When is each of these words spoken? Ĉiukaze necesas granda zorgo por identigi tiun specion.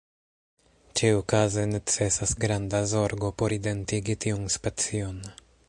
Ĉiukaze 0.99 1.65
necesas 1.73 2.33
granda 2.45 2.81
zorgo 2.95 3.31
por 3.43 3.57
identigi 3.59 4.17
tiun 4.25 4.51
specion. 4.59 5.25